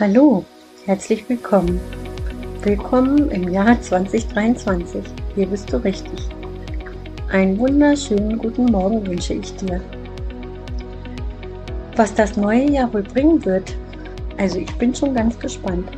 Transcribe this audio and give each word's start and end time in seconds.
Hallo, 0.00 0.44
herzlich 0.86 1.28
willkommen. 1.28 1.80
Willkommen 2.62 3.32
im 3.32 3.48
Jahr 3.48 3.80
2023. 3.80 5.02
Hier 5.34 5.46
bist 5.48 5.72
du 5.72 5.78
richtig. 5.78 6.28
Einen 7.32 7.58
wunderschönen 7.58 8.38
guten 8.38 8.66
Morgen 8.66 9.04
wünsche 9.04 9.34
ich 9.34 9.56
dir. 9.56 9.80
Was 11.96 12.14
das 12.14 12.36
neue 12.36 12.70
Jahr 12.70 12.94
wohl 12.94 13.02
bringen 13.02 13.44
wird, 13.44 13.76
also 14.36 14.60
ich 14.60 14.72
bin 14.76 14.94
schon 14.94 15.14
ganz 15.14 15.36
gespannt. 15.36 15.90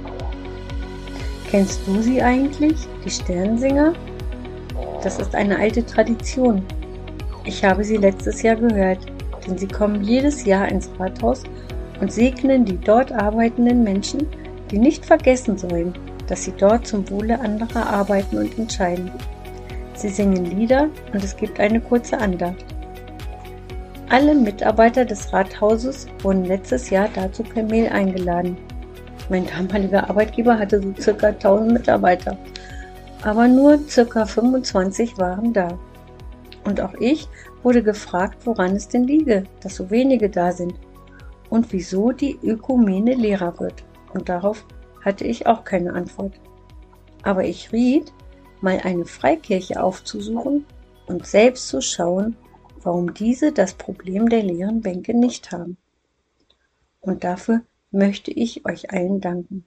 Kennst 1.51 1.87
du 1.87 2.01
sie 2.01 2.23
eigentlich, 2.23 2.77
die 3.05 3.11
Sternsinger? 3.11 3.93
Das 5.03 5.19
ist 5.19 5.35
eine 5.35 5.59
alte 5.59 5.85
Tradition. 5.85 6.64
Ich 7.45 7.62
habe 7.62 7.85
sie 7.85 7.98
letztes 7.98 8.41
Jahr 8.41 8.57
gehört, 8.57 9.01
denn 9.46 9.59
sie 9.59 9.69
kommen 9.69 10.03
jedes 10.03 10.46
Jahr 10.46 10.71
ins 10.71 10.89
Rathaus 10.98 11.43
und 12.01 12.12
segnen 12.12 12.64
die 12.64 12.79
dort 12.79 13.12
arbeitenden 13.12 13.82
Menschen, 13.82 14.27
die 14.71 14.79
nicht 14.79 15.04
vergessen 15.04 15.59
sollen, 15.59 15.93
dass 16.29 16.45
sie 16.45 16.53
dort 16.57 16.86
zum 16.86 17.09
Wohle 17.11 17.39
anderer 17.40 17.86
arbeiten 17.86 18.39
und 18.39 18.59
entscheiden. 18.59 19.11
Sie 19.95 20.09
singen 20.09 20.45
Lieder 20.46 20.89
und 21.13 21.23
es 21.23 21.36
gibt 21.36 21.61
eine 21.61 21.81
kurze 21.81 22.18
Andacht. 22.18 22.64
Alle 24.09 24.35
Mitarbeiter 24.35 25.04
des 25.04 25.32
Rathauses 25.32 26.07
wurden 26.23 26.45
letztes 26.45 26.90
Jahr 26.90 27.09
dazu 27.14 27.43
per 27.43 27.63
Mail 27.63 27.89
eingeladen. 27.89 28.57
Mein 29.29 29.46
damaliger 29.46 30.09
Arbeitgeber 30.09 30.59
hatte 30.59 30.82
so 30.82 30.93
circa 30.98 31.29
1000 31.29 31.73
Mitarbeiter, 31.73 32.37
aber 33.23 33.47
nur 33.47 33.78
circa 33.89 34.25
25 34.25 35.19
waren 35.19 35.53
da. 35.53 35.69
Und 36.64 36.81
auch 36.81 36.95
ich 36.98 37.28
wurde 37.62 37.83
gefragt, 37.83 38.39
woran 38.45 38.75
es 38.75 38.89
denn 38.89 39.05
liege, 39.05 39.45
dass 39.62 39.77
so 39.77 39.91
wenige 39.91 40.28
da 40.28 40.51
sind 40.51 40.75
und 41.50 41.72
wieso 41.72 42.12
die 42.12 42.39
Ökumene 42.42 43.14
leerer 43.14 43.59
wird. 43.61 43.84
Und 44.14 44.28
darauf 44.28 44.64
hatte 45.05 45.25
ich 45.25 45.47
auch 45.47 45.64
keine 45.64 45.92
Antwort. 45.92 46.41
Aber 47.23 47.45
ich 47.45 47.73
riet, 47.73 48.12
mal 48.61 48.81
eine 48.83 49.05
Freikirche 49.05 49.83
aufzusuchen 49.83 50.65
und 51.06 51.27
selbst 51.27 51.69
zu 51.69 51.83
schauen, 51.83 52.37
warum 52.83 53.12
diese 53.12 53.53
das 53.53 53.75
Problem 53.75 54.28
der 54.28 54.43
leeren 54.43 54.81
Bänke 54.81 55.15
nicht 55.15 55.53
haben. 55.53 55.77
Und 57.01 57.25
dafür 57.25 57.62
möchte 57.91 58.31
ich 58.31 58.65
euch 58.67 58.91
allen 58.93 59.21
danken. 59.21 59.67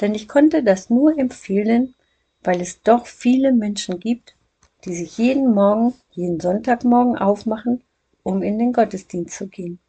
Denn 0.00 0.14
ich 0.14 0.28
konnte 0.28 0.62
das 0.62 0.90
nur 0.90 1.18
empfehlen, 1.18 1.94
weil 2.44 2.60
es 2.60 2.82
doch 2.82 3.06
viele 3.06 3.52
Menschen 3.52 3.98
gibt, 3.98 4.36
die 4.84 4.94
sich 4.94 5.18
jeden 5.18 5.52
Morgen, 5.54 5.94
jeden 6.10 6.38
Sonntagmorgen 6.38 7.16
aufmachen, 7.16 7.82
um 8.22 8.42
in 8.42 8.58
den 8.58 8.72
Gottesdienst 8.72 9.36
zu 9.36 9.48
gehen. 9.48 9.80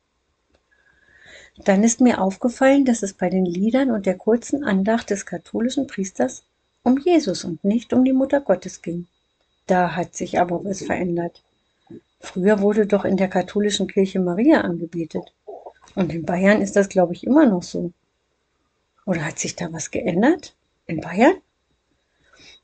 Dann 1.57 1.83
ist 1.83 2.01
mir 2.01 2.21
aufgefallen, 2.21 2.85
dass 2.85 3.03
es 3.03 3.13
bei 3.13 3.29
den 3.29 3.45
Liedern 3.45 3.91
und 3.91 4.05
der 4.05 4.17
kurzen 4.17 4.63
Andacht 4.63 5.09
des 5.09 5.25
katholischen 5.25 5.87
Priesters 5.87 6.43
um 6.83 6.97
Jesus 6.97 7.43
und 7.43 7.63
nicht 7.63 7.91
um 7.93 8.05
die 8.05 8.13
Mutter 8.13 8.41
Gottes 8.41 8.81
ging. 8.81 9.07
Da 9.67 9.95
hat 9.95 10.15
sich 10.15 10.39
aber 10.39 10.63
was 10.63 10.81
verändert. 10.81 11.43
Früher 12.19 12.59
wurde 12.59 12.87
doch 12.87 13.05
in 13.05 13.17
der 13.17 13.27
katholischen 13.27 13.87
Kirche 13.87 14.19
Maria 14.19 14.61
angebetet. 14.61 15.33
Und 15.95 16.13
in 16.13 16.25
Bayern 16.25 16.61
ist 16.61 16.75
das, 16.75 16.89
glaube 16.89 17.13
ich, 17.13 17.25
immer 17.25 17.45
noch 17.45 17.63
so. 17.63 17.91
Oder 19.05 19.25
hat 19.25 19.39
sich 19.39 19.55
da 19.55 19.71
was 19.71 19.91
geändert? 19.91 20.55
In 20.85 21.01
Bayern? 21.01 21.35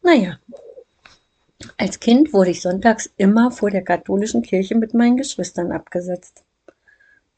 Naja, 0.02 0.40
als 1.78 2.00
Kind 2.00 2.34
wurde 2.34 2.52
ich 2.52 2.62
sonntags 2.62 3.10
immer 3.18 3.52
vor 3.52 3.72
der 3.72 3.84
katholischen 3.84 4.42
Kirche 4.42 4.76
mit 4.76 4.94
meinen 4.94 5.18
Geschwistern 5.18 5.72
abgesetzt. 5.72 6.44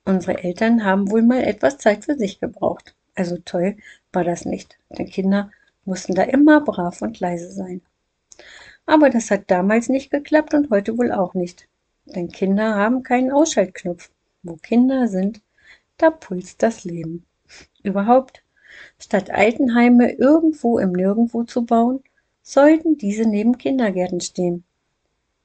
Unsere 0.08 0.42
Eltern 0.42 0.86
haben 0.86 1.12
wohl 1.12 1.22
mal 1.22 1.44
etwas 1.44 1.80
Zeit 1.80 2.06
für 2.06 2.16
sich 2.16 2.40
gebraucht. 2.40 2.96
Also 3.14 3.40
toll 3.44 3.76
war 4.14 4.24
das 4.24 4.46
nicht, 4.46 4.78
denn 4.90 5.08
Kinder 5.08 5.52
mussten 5.84 6.16
da 6.16 6.24
immer 6.24 6.62
brav 6.62 7.02
und 7.02 7.20
leise 7.20 7.52
sein. 7.52 7.82
Aber 8.86 9.10
das 9.10 9.32
hat 9.32 9.52
damals 9.52 9.90
nicht 9.90 10.10
geklappt 10.10 10.54
und 10.54 10.70
heute 10.70 10.98
wohl 10.98 11.12
auch 11.12 11.34
nicht. 11.34 11.67
Denn 12.06 12.30
Kinder 12.30 12.76
haben 12.76 13.04
keinen 13.04 13.34
Ausschaltknopf. 13.34 14.10
Wo 14.44 14.56
Kinder 14.56 15.10
sind, 15.10 15.42
da 15.98 16.10
pulst 16.10 16.64
das 16.64 16.86
Leben. 16.86 17.26
Überhaupt, 17.84 18.44
statt 18.98 19.30
Altenheime 19.30 20.14
irgendwo 20.14 20.80
im 20.80 20.94
Nirgendwo 20.94 21.44
zu 21.44 21.66
bauen, 21.66 22.02
sollten 22.44 22.98
diese 22.98 23.28
neben 23.28 23.58
Kindergärten 23.58 24.22
stehen. 24.22 24.64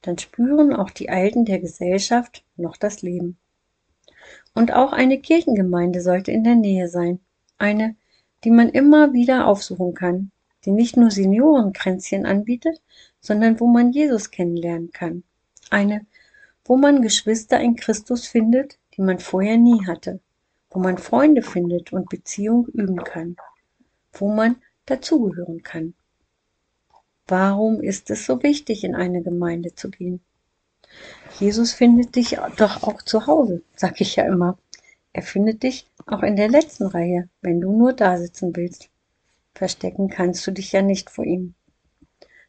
Dann 0.03 0.17
spüren 0.17 0.73
auch 0.73 0.89
die 0.89 1.09
Alten 1.09 1.43
der 1.43 1.59
Gesellschaft 1.59 2.45
noch 2.55 2.77
das 2.77 3.01
Leben. 3.01 3.37
Und 4.53 4.73
auch 4.73 4.93
eine 4.93 5.19
Kirchengemeinde 5.19 6.01
sollte 6.01 6.31
in 6.31 6.43
der 6.43 6.55
Nähe 6.55 6.87
sein. 6.87 7.19
Eine, 7.57 7.95
die 8.43 8.51
man 8.51 8.69
immer 8.69 9.13
wieder 9.13 9.47
aufsuchen 9.47 9.93
kann, 9.93 10.31
die 10.65 10.71
nicht 10.71 10.97
nur 10.97 11.11
Seniorenkränzchen 11.11 12.25
anbietet, 12.25 12.81
sondern 13.19 13.59
wo 13.59 13.67
man 13.67 13.91
Jesus 13.91 14.31
kennenlernen 14.31 14.91
kann. 14.91 15.23
Eine, 15.69 16.05
wo 16.65 16.77
man 16.77 17.01
Geschwister 17.01 17.59
in 17.59 17.75
Christus 17.75 18.27
findet, 18.27 18.77
die 18.95 19.01
man 19.01 19.19
vorher 19.19 19.57
nie 19.57 19.85
hatte, 19.85 20.19
wo 20.69 20.79
man 20.79 20.97
Freunde 20.97 21.41
findet 21.41 21.93
und 21.93 22.09
Beziehung 22.09 22.67
üben 22.67 23.03
kann, 23.03 23.35
wo 24.13 24.33
man 24.33 24.57
dazugehören 24.85 25.63
kann. 25.63 25.93
Warum 27.27 27.81
ist 27.81 28.09
es 28.09 28.25
so 28.25 28.43
wichtig, 28.43 28.83
in 28.83 28.95
eine 28.95 29.21
Gemeinde 29.21 29.73
zu 29.75 29.89
gehen? 29.89 30.21
Jesus 31.39 31.73
findet 31.73 32.15
dich 32.15 32.37
doch 32.57 32.83
auch 32.83 33.01
zu 33.01 33.27
Hause, 33.27 33.63
sag 33.75 33.99
ich 34.01 34.15
ja 34.15 34.25
immer. 34.25 34.57
Er 35.13 35.23
findet 35.23 35.63
dich 35.63 35.87
auch 36.05 36.23
in 36.23 36.35
der 36.35 36.49
letzten 36.49 36.85
Reihe, 36.85 37.29
wenn 37.41 37.61
du 37.61 37.71
nur 37.71 37.93
da 37.93 38.17
sitzen 38.17 38.55
willst. 38.55 38.89
Verstecken 39.53 40.09
kannst 40.09 40.45
du 40.47 40.51
dich 40.51 40.71
ja 40.71 40.81
nicht 40.81 41.09
vor 41.09 41.25
ihm. 41.25 41.53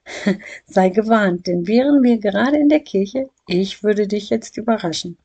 Sei 0.66 0.88
gewarnt, 0.90 1.46
denn 1.46 1.66
wären 1.66 2.02
wir 2.02 2.18
gerade 2.18 2.58
in 2.58 2.68
der 2.68 2.80
Kirche, 2.80 3.28
ich 3.46 3.82
würde 3.82 4.06
dich 4.06 4.30
jetzt 4.30 4.56
überraschen. 4.56 5.18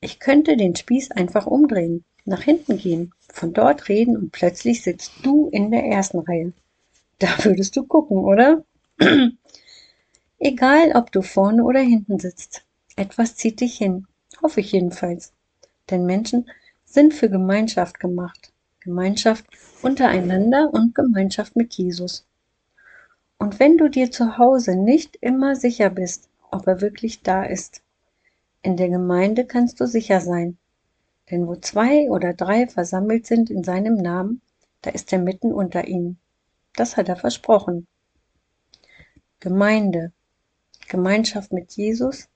Ich 0.00 0.18
könnte 0.20 0.56
den 0.56 0.76
Spieß 0.76 1.12
einfach 1.12 1.46
umdrehen, 1.46 2.04
nach 2.24 2.42
hinten 2.42 2.76
gehen, 2.78 3.12
von 3.32 3.52
dort 3.52 3.88
reden 3.88 4.16
und 4.16 4.32
plötzlich 4.32 4.82
sitzt 4.82 5.12
du 5.22 5.48
in 5.48 5.70
der 5.70 5.84
ersten 5.84 6.18
Reihe. 6.18 6.52
Da 7.18 7.28
würdest 7.44 7.76
du 7.76 7.84
gucken, 7.84 8.18
oder? 8.18 8.64
Egal, 10.38 10.92
ob 10.94 11.12
du 11.12 11.22
vorne 11.22 11.64
oder 11.64 11.80
hinten 11.80 12.18
sitzt. 12.18 12.64
Etwas 12.96 13.36
zieht 13.36 13.60
dich 13.60 13.76
hin. 13.76 14.06
Hoffe 14.42 14.60
ich 14.60 14.72
jedenfalls. 14.72 15.32
Denn 15.90 16.06
Menschen 16.06 16.50
sind 16.84 17.14
für 17.14 17.30
Gemeinschaft 17.30 18.00
gemacht. 18.00 18.52
Gemeinschaft 18.80 19.46
untereinander 19.82 20.70
und 20.72 20.94
Gemeinschaft 20.94 21.56
mit 21.56 21.74
Jesus. 21.74 22.26
Und 23.38 23.58
wenn 23.58 23.78
du 23.78 23.88
dir 23.88 24.10
zu 24.10 24.38
Hause 24.38 24.76
nicht 24.76 25.16
immer 25.20 25.56
sicher 25.56 25.90
bist, 25.90 26.28
ob 26.50 26.66
er 26.66 26.80
wirklich 26.80 27.22
da 27.22 27.44
ist, 27.44 27.82
in 28.62 28.76
der 28.76 28.88
Gemeinde 28.88 29.44
kannst 29.44 29.80
du 29.80 29.86
sicher 29.86 30.20
sein. 30.20 30.56
Denn 31.30 31.46
wo 31.46 31.56
zwei 31.56 32.10
oder 32.10 32.34
drei 32.34 32.66
versammelt 32.66 33.26
sind 33.26 33.50
in 33.50 33.64
seinem 33.64 33.96
Namen, 33.96 34.42
da 34.82 34.90
ist 34.90 35.12
er 35.12 35.18
mitten 35.18 35.52
unter 35.52 35.86
ihnen. 35.86 36.18
Das 36.74 36.96
hat 36.96 37.08
er 37.08 37.16
versprochen. 37.16 37.86
Gemeinde, 39.40 40.12
Gemeinschaft 40.94 41.52
mit 41.52 41.72
Jesus, 41.72 42.28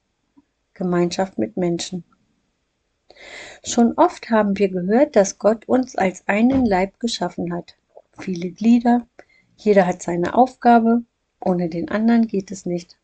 Gemeinschaft 0.75 1.39
mit 1.39 1.57
Menschen. 1.57 2.03
Schon 3.63 3.93
oft 3.95 4.31
haben 4.31 4.59
wir 4.59 4.69
gehört, 4.69 5.15
dass 5.15 5.39
Gott 5.39 5.69
uns 5.69 5.95
als 5.95 6.27
einen 6.27 6.67
Leib 6.67 6.99
geschaffen 6.99 7.55
hat. 7.55 7.77
Viele 8.19 8.51
Glieder, 8.51 9.07
jeder 9.57 9.87
hat 9.87 10.03
seine 10.03 10.35
Aufgabe, 10.35 11.03
ohne 11.39 11.69
den 11.69 11.89
anderen 11.89 12.27
geht 12.27 12.51
es 12.51 12.67
nicht. 12.67 12.99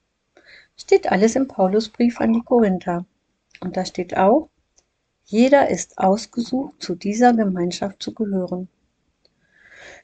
Steht 0.76 1.12
alles 1.12 1.36
im 1.36 1.46
Paulusbrief 1.46 2.20
an 2.20 2.32
die 2.32 2.42
Korinther. 2.42 3.04
Und 3.60 3.76
da 3.76 3.84
steht 3.84 4.16
auch, 4.16 4.48
jeder 5.24 5.70
ist 5.70 5.98
ausgesucht, 5.98 6.82
zu 6.82 6.96
dieser 6.96 7.32
Gemeinschaft 7.32 8.02
zu 8.02 8.12
gehören. 8.12 8.68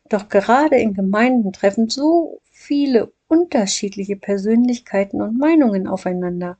Doch 0.08 0.28
gerade 0.28 0.76
in 0.76 0.94
Gemeinden 0.94 1.52
treffen 1.52 1.88
so 1.88 2.40
viele 2.50 3.12
unterschiedliche 3.28 4.16
Persönlichkeiten 4.16 5.22
und 5.22 5.38
Meinungen 5.38 5.86
aufeinander. 5.86 6.58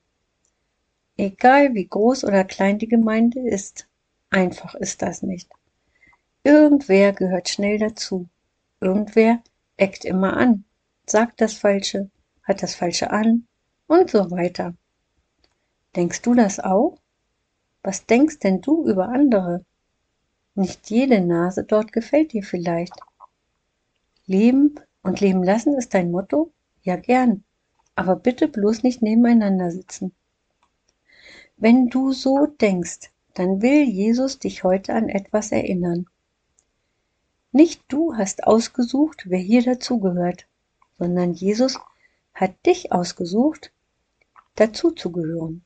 Egal 1.17 1.75
wie 1.75 1.87
groß 1.87 2.25
oder 2.25 2.45
klein 2.45 2.79
die 2.79 2.89
Gemeinde 2.89 3.41
ist, 3.41 3.87
einfach 4.31 4.75
ist 4.75 5.03
das 5.03 5.23
nicht. 5.23 5.51
Irgendwer 6.45 7.13
gehört 7.13 7.49
schnell 7.49 7.79
dazu. 7.79 8.29
Irgendwer 8.81 9.43
eckt 9.77 10.05
immer 10.05 10.37
an, 10.37 10.65
sagt 11.07 11.41
das 11.41 11.55
Falsche, 11.55 12.11
hat 12.45 12.63
das 12.63 12.75
Falsche 12.75 13.11
an 13.11 13.47
und 13.87 14.11
so 14.11 14.31
weiter. 14.31 14.75
Denkst 15.97 16.23
du 16.23 16.35
das 16.35 16.61
auch? 16.61 16.99
Was 17.83 18.07
denkst 18.07 18.39
denn 18.39 18.61
du 18.61 18.87
über 18.87 19.09
andere? 19.09 19.65
Nicht 20.55 20.89
jede 20.91 21.21
Nase 21.21 21.65
dort 21.65 21.93
gefällt 21.93 22.33
dir 22.33 22.43
vielleicht. 22.43 22.95
Leben 24.31 24.77
und 25.03 25.21
leben 25.21 25.43
lassen 25.43 25.77
ist 25.77 25.93
dein 25.93 26.13
Motto? 26.13 26.53
Ja, 26.83 26.95
gern. 26.95 27.43
Aber 27.97 28.15
bitte 28.15 28.47
bloß 28.47 28.85
nicht 28.85 29.03
nebeneinander 29.03 29.73
sitzen. 29.73 30.13
Wenn 31.57 31.89
du 31.89 32.13
so 32.13 32.47
denkst, 32.47 33.11
dann 33.35 33.61
will 33.61 33.83
Jesus 33.83 34.39
dich 34.39 34.63
heute 34.63 34.95
an 34.95 35.09
etwas 35.09 35.51
erinnern. 35.51 36.07
Nicht 37.51 37.83
du 37.89 38.15
hast 38.15 38.45
ausgesucht, 38.45 39.25
wer 39.27 39.41
hier 39.41 39.65
dazugehört, 39.65 40.47
sondern 40.97 41.33
Jesus 41.33 41.81
hat 42.33 42.55
dich 42.67 42.93
ausgesucht, 42.93 43.73
dazuzugehören. 44.55 45.65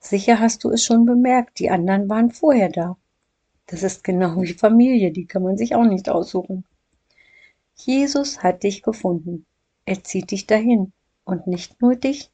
Sicher 0.00 0.38
hast 0.38 0.64
du 0.64 0.70
es 0.70 0.84
schon 0.84 1.06
bemerkt, 1.06 1.60
die 1.60 1.70
anderen 1.70 2.10
waren 2.10 2.30
vorher 2.30 2.68
da. 2.68 2.98
Das 3.68 3.82
ist 3.82 4.04
genau 4.04 4.42
wie 4.42 4.52
Familie, 4.52 5.12
die 5.12 5.24
kann 5.24 5.42
man 5.42 5.56
sich 5.56 5.74
auch 5.74 5.86
nicht 5.86 6.10
aussuchen. 6.10 6.66
Jesus 7.76 8.42
hat 8.42 8.62
dich 8.62 8.82
gefunden. 8.82 9.46
Er 9.84 10.02
zieht 10.02 10.30
dich 10.30 10.46
dahin. 10.46 10.92
Und 11.24 11.46
nicht 11.46 11.80
nur 11.82 11.96
dich, 11.96 12.30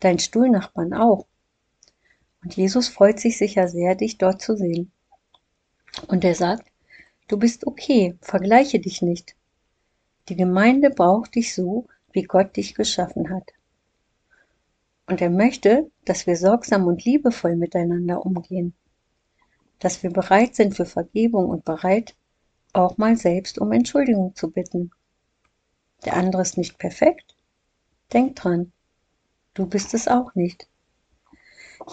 dein 0.00 0.18
Stuhlnachbarn 0.18 0.92
auch. 0.92 1.26
Und 2.42 2.56
Jesus 2.56 2.88
freut 2.88 3.20
sich 3.20 3.38
sicher 3.38 3.68
sehr, 3.68 3.94
dich 3.94 4.18
dort 4.18 4.42
zu 4.42 4.56
sehen. 4.56 4.92
Und 6.08 6.24
er 6.24 6.34
sagt, 6.34 6.70
du 7.28 7.38
bist 7.38 7.66
okay, 7.66 8.16
vergleiche 8.20 8.80
dich 8.80 9.02
nicht. 9.02 9.36
Die 10.28 10.36
Gemeinde 10.36 10.90
braucht 10.90 11.36
dich 11.36 11.54
so, 11.54 11.86
wie 12.12 12.22
Gott 12.22 12.56
dich 12.56 12.74
geschaffen 12.74 13.30
hat. 13.30 13.50
Und 15.06 15.20
er 15.20 15.30
möchte, 15.30 15.90
dass 16.04 16.26
wir 16.26 16.36
sorgsam 16.36 16.86
und 16.86 17.04
liebevoll 17.04 17.56
miteinander 17.56 18.24
umgehen, 18.24 18.74
dass 19.78 20.02
wir 20.02 20.10
bereit 20.10 20.54
sind 20.54 20.74
für 20.74 20.86
Vergebung 20.86 21.46
und 21.48 21.64
bereit, 21.64 22.14
auch 22.74 22.98
mal 22.98 23.16
selbst 23.16 23.58
um 23.58 23.72
Entschuldigung 23.72 24.34
zu 24.34 24.50
bitten. 24.50 24.90
Der 26.04 26.14
andere 26.14 26.42
ist 26.42 26.58
nicht 26.58 26.78
perfekt. 26.78 27.34
Denk 28.12 28.36
dran, 28.36 28.72
du 29.54 29.66
bist 29.66 29.94
es 29.94 30.08
auch 30.08 30.34
nicht. 30.34 30.68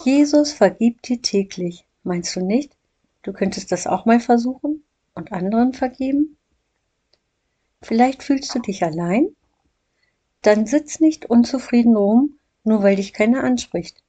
Jesus 0.04 0.54
vergibt 0.54 1.08
dir 1.08 1.22
täglich. 1.22 1.86
Meinst 2.04 2.36
du 2.36 2.42
nicht? 2.42 2.76
Du 3.24 3.34
könntest 3.34 3.72
das 3.72 3.88
auch 3.88 4.06
mal 4.06 4.20
versuchen 4.20 4.84
und 5.14 5.32
anderen 5.32 5.74
vergeben? 5.74 6.38
Vielleicht 7.82 8.24
fühlst 8.24 8.54
du 8.56 8.60
dich 8.60 8.84
allein? 8.84 9.36
Dann 10.42 10.66
sitz 10.66 11.00
nicht 11.00 11.28
unzufrieden 11.28 11.96
rum, 11.96 12.40
nur 12.64 12.84
weil 12.84 12.96
dich 12.96 13.14
keiner 13.14 13.44
anspricht. 13.44 14.04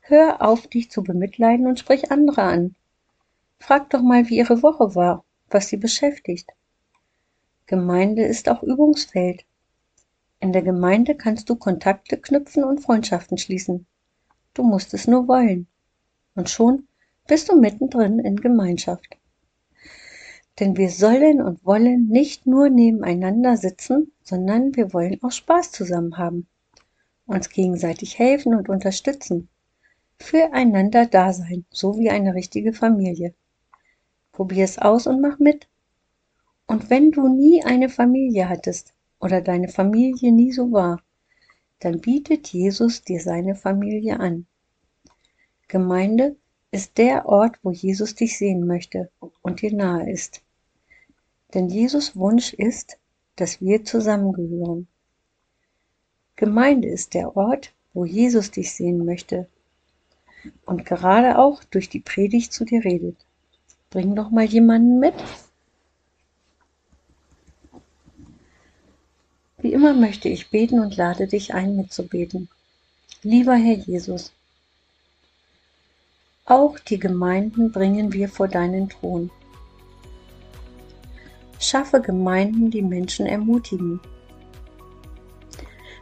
Hör 0.00 0.42
auf, 0.42 0.66
dich 0.66 0.90
zu 0.90 1.02
bemitleiden 1.02 1.66
und 1.66 1.78
sprich 1.78 2.10
andere 2.10 2.42
an. 2.42 2.74
Frag 3.58 3.88
doch 3.90 4.02
mal, 4.02 4.28
wie 4.28 4.36
ihre 4.36 4.62
Woche 4.62 4.94
war, 4.94 5.24
was 5.54 5.68
sie 5.68 5.76
beschäftigt. 5.76 6.50
Gemeinde 7.66 8.24
ist 8.24 8.48
auch 8.48 8.62
Übungsfeld. 8.62 9.46
In 10.40 10.52
der 10.52 10.62
Gemeinde 10.62 11.14
kannst 11.14 11.48
du 11.48 11.54
Kontakte 11.54 12.18
knüpfen 12.18 12.64
und 12.64 12.80
Freundschaften 12.80 13.38
schließen. 13.38 13.86
Du 14.52 14.64
musst 14.64 14.92
es 14.92 15.06
nur 15.06 15.28
wollen. 15.28 15.68
Und 16.34 16.50
schon 16.50 16.88
bist 17.26 17.48
du 17.48 17.58
mittendrin 17.58 18.18
in 18.18 18.36
Gemeinschaft. 18.36 19.16
Denn 20.58 20.76
wir 20.76 20.90
sollen 20.90 21.40
und 21.40 21.64
wollen 21.64 22.08
nicht 22.08 22.46
nur 22.46 22.68
nebeneinander 22.68 23.56
sitzen, 23.56 24.12
sondern 24.22 24.74
wir 24.76 24.92
wollen 24.92 25.22
auch 25.22 25.32
Spaß 25.32 25.70
zusammen 25.72 26.18
haben, 26.18 26.48
uns 27.26 27.48
gegenseitig 27.48 28.18
helfen 28.18 28.54
und 28.54 28.68
unterstützen, 28.68 29.48
füreinander 30.18 31.06
da 31.06 31.32
sein, 31.32 31.64
so 31.70 31.98
wie 31.98 32.10
eine 32.10 32.34
richtige 32.34 32.72
Familie. 32.72 33.34
Probier 34.34 34.64
es 34.64 34.78
aus 34.78 35.06
und 35.06 35.20
mach 35.20 35.38
mit. 35.38 35.68
Und 36.66 36.90
wenn 36.90 37.12
du 37.12 37.28
nie 37.28 37.64
eine 37.64 37.88
Familie 37.88 38.48
hattest 38.48 38.92
oder 39.20 39.40
deine 39.40 39.68
Familie 39.68 40.32
nie 40.32 40.50
so 40.50 40.72
war, 40.72 41.00
dann 41.78 42.00
bietet 42.00 42.48
Jesus 42.48 43.04
dir 43.04 43.20
seine 43.20 43.54
Familie 43.54 44.18
an. 44.18 44.46
Gemeinde 45.68 46.34
ist 46.72 46.98
der 46.98 47.26
Ort, 47.26 47.60
wo 47.62 47.70
Jesus 47.70 48.16
dich 48.16 48.36
sehen 48.36 48.66
möchte 48.66 49.08
und 49.42 49.62
dir 49.62 49.72
nahe 49.72 50.10
ist. 50.10 50.42
Denn 51.54 51.68
Jesus 51.68 52.16
Wunsch 52.16 52.54
ist, 52.54 52.98
dass 53.36 53.60
wir 53.60 53.84
zusammengehören. 53.84 54.88
Gemeinde 56.34 56.88
ist 56.88 57.14
der 57.14 57.36
Ort, 57.36 57.72
wo 57.92 58.04
Jesus 58.04 58.50
dich 58.50 58.74
sehen 58.74 59.04
möchte 59.04 59.48
und 60.66 60.84
gerade 60.84 61.38
auch 61.38 61.62
durch 61.62 61.88
die 61.88 62.00
Predigt 62.00 62.52
zu 62.52 62.64
dir 62.64 62.84
redet. 62.84 63.24
Bring 63.94 64.16
doch 64.16 64.30
mal 64.30 64.44
jemanden 64.44 64.98
mit. 64.98 65.14
Wie 69.58 69.72
immer 69.72 69.94
möchte 69.94 70.28
ich 70.28 70.50
beten 70.50 70.80
und 70.80 70.96
lade 70.96 71.28
dich 71.28 71.54
ein, 71.54 71.76
mitzubeten. 71.76 72.48
Lieber 73.22 73.54
Herr 73.54 73.76
Jesus, 73.76 74.32
auch 76.44 76.76
die 76.80 76.98
Gemeinden 76.98 77.70
bringen 77.70 78.12
wir 78.12 78.28
vor 78.28 78.48
deinen 78.48 78.88
Thron. 78.88 79.30
Schaffe 81.60 82.00
Gemeinden, 82.00 82.72
die 82.72 82.82
Menschen 82.82 83.26
ermutigen. 83.26 84.00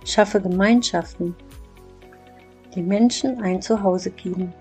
Schaffe 0.07 0.41
Gemeinschaften, 0.41 1.37
die 2.75 2.83
Menschen 2.83 3.43
ein 3.43 3.61
Zuhause 3.61 4.11
geben. 4.13 4.55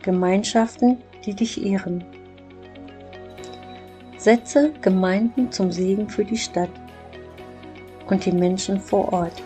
Gemeinschaften, 0.00 1.02
die 1.24 1.34
dich 1.34 1.64
ehren. 1.64 2.04
Setze 4.16 4.72
Gemeinden 4.82 5.52
zum 5.52 5.70
Segen 5.70 6.08
für 6.08 6.24
die 6.24 6.36
Stadt 6.36 6.70
und 8.08 8.24
die 8.24 8.32
Menschen 8.32 8.80
vor 8.80 9.12
Ort. 9.12 9.42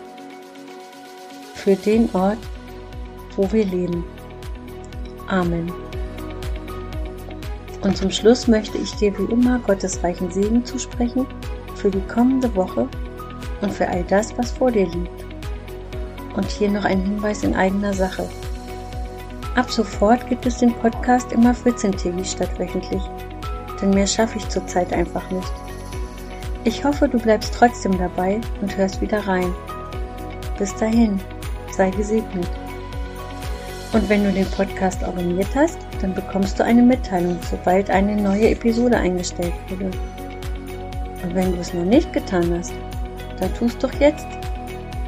Für 1.53 1.75
den 1.75 2.09
Ort, 2.13 2.39
wo 3.35 3.51
wir 3.51 3.65
leben. 3.65 4.03
Amen. 5.27 5.71
Und 7.81 7.97
zum 7.97 8.11
Schluss 8.11 8.47
möchte 8.47 8.77
ich 8.77 8.91
dir 8.95 9.17
wie 9.17 9.31
immer 9.31 9.59
Gottes 9.59 10.01
reichen 10.03 10.31
Segen 10.31 10.63
zusprechen 10.65 11.27
für 11.75 11.91
die 11.91 12.01
kommende 12.01 12.53
Woche 12.55 12.87
und 13.61 13.71
für 13.71 13.87
all 13.87 14.03
das, 14.05 14.37
was 14.37 14.51
vor 14.51 14.71
dir 14.71 14.87
liegt. 14.87 15.25
Und 16.35 16.49
hier 16.49 16.71
noch 16.71 16.85
ein 16.85 17.01
Hinweis 17.01 17.43
in 17.43 17.55
eigener 17.55 17.93
Sache. 17.93 18.27
Ab 19.55 19.69
sofort 19.69 20.27
gibt 20.29 20.47
es 20.47 20.57
den 20.57 20.73
Podcast 20.73 21.31
immer 21.31 21.51
14-tägig 21.51 22.25
statt 22.25 22.49
wöchentlich, 22.57 23.03
denn 23.79 23.91
mehr 23.91 24.07
schaffe 24.07 24.39
ich 24.39 24.49
zurzeit 24.49 24.91
einfach 24.91 25.29
nicht. 25.29 25.53
Ich 26.63 26.83
hoffe, 26.83 27.07
du 27.07 27.19
bleibst 27.19 27.53
trotzdem 27.53 27.95
dabei 27.97 28.41
und 28.61 28.75
hörst 28.75 28.99
wieder 28.99 29.19
rein. 29.27 29.53
Bis 30.57 30.73
dahin, 30.75 31.19
sei 31.71 31.91
gesegnet. 31.91 32.49
Und 33.91 34.09
wenn 34.09 34.23
du 34.23 34.31
den 34.31 34.49
Podcast 34.49 35.03
abonniert 35.03 35.53
hast, 35.53 35.77
dann 36.01 36.15
bekommst 36.15 36.57
du 36.57 36.63
eine 36.63 36.81
Mitteilung, 36.81 37.37
sobald 37.47 37.91
eine 37.91 38.15
neue 38.15 38.49
Episode 38.49 38.97
eingestellt 38.97 39.53
wurde. 39.69 39.91
Und 41.21 41.35
wenn 41.35 41.51
du 41.51 41.59
es 41.59 41.75
noch 41.75 41.85
nicht 41.85 42.11
getan 42.11 42.57
hast, 42.57 42.73
dann 43.39 43.53
tust 43.53 43.83
doch 43.83 43.93
jetzt. 43.99 44.25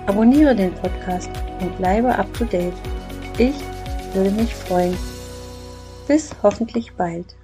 Abonniere 0.05 0.55
den 0.55 0.74
Podcast 0.75 1.31
und 1.62 1.75
bleibe 1.77 2.15
up 2.15 2.31
to 2.34 2.46
date. 2.46 2.74
Ich 3.39 3.55
würde 4.15 4.31
mich 4.31 4.55
freuen. 4.55 4.98
Bis 6.07 6.31
hoffentlich 6.41 6.93
bald. 6.93 7.36